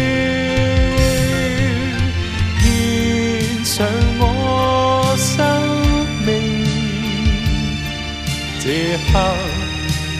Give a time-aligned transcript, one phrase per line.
[9.12, 9.19] 他，